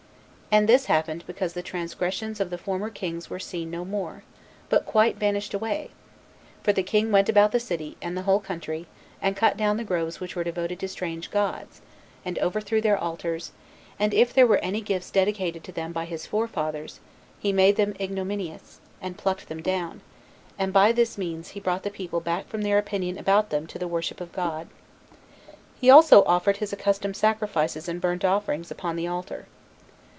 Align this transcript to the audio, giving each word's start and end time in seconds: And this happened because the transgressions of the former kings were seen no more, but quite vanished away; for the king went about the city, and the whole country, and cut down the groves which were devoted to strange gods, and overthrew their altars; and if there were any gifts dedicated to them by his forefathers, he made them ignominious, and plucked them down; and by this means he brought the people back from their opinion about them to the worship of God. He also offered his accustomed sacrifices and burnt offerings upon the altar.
And 0.53 0.67
this 0.67 0.87
happened 0.87 1.23
because 1.27 1.53
the 1.53 1.63
transgressions 1.63 2.41
of 2.41 2.49
the 2.49 2.57
former 2.57 2.89
kings 2.89 3.29
were 3.29 3.39
seen 3.39 3.71
no 3.71 3.85
more, 3.85 4.23
but 4.67 4.85
quite 4.85 5.15
vanished 5.15 5.53
away; 5.53 5.91
for 6.61 6.73
the 6.73 6.83
king 6.83 7.09
went 7.09 7.29
about 7.29 7.53
the 7.53 7.57
city, 7.61 7.95
and 8.01 8.17
the 8.17 8.23
whole 8.23 8.41
country, 8.41 8.85
and 9.21 9.37
cut 9.37 9.55
down 9.55 9.77
the 9.77 9.85
groves 9.85 10.19
which 10.19 10.35
were 10.35 10.43
devoted 10.43 10.77
to 10.81 10.89
strange 10.89 11.31
gods, 11.31 11.79
and 12.25 12.37
overthrew 12.39 12.81
their 12.81 12.97
altars; 12.97 13.53
and 13.97 14.13
if 14.13 14.33
there 14.33 14.45
were 14.45 14.57
any 14.57 14.81
gifts 14.81 15.09
dedicated 15.09 15.63
to 15.63 15.71
them 15.71 15.93
by 15.93 16.03
his 16.03 16.25
forefathers, 16.25 16.99
he 17.39 17.53
made 17.53 17.77
them 17.77 17.95
ignominious, 17.97 18.81
and 19.01 19.17
plucked 19.17 19.47
them 19.47 19.61
down; 19.61 20.01
and 20.59 20.73
by 20.73 20.91
this 20.91 21.17
means 21.17 21.51
he 21.51 21.61
brought 21.61 21.83
the 21.83 21.89
people 21.89 22.19
back 22.19 22.45
from 22.49 22.61
their 22.63 22.77
opinion 22.77 23.17
about 23.17 23.51
them 23.51 23.65
to 23.67 23.79
the 23.79 23.87
worship 23.87 24.19
of 24.19 24.33
God. 24.33 24.67
He 25.79 25.89
also 25.89 26.25
offered 26.25 26.57
his 26.57 26.73
accustomed 26.73 27.15
sacrifices 27.15 27.87
and 27.87 28.01
burnt 28.01 28.25
offerings 28.25 28.69
upon 28.69 28.97
the 28.97 29.07
altar. 29.07 29.45